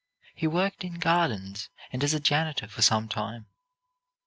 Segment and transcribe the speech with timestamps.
[0.33, 3.45] He worked in gardens and as a janitor for some time.